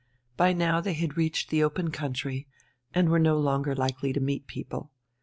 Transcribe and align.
By 0.35 0.51
now 0.53 0.81
they 0.81 0.93
had 0.95 1.15
reached 1.15 1.51
the 1.51 1.61
open 1.63 1.91
country, 1.91 2.47
and 2.91 3.07
were 3.09 3.19
no 3.19 3.37
longer 3.37 3.75
likely 3.75 4.11
to 4.13 4.19
meet 4.19 4.47
people. 4.47 4.89